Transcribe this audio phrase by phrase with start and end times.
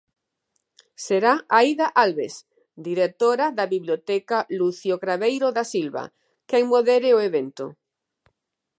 [1.05, 2.35] Será Aida Alves,
[2.87, 6.03] directora da Biblioteca Lúcio Craveiro da Silva,
[6.49, 7.65] quen modere o evento.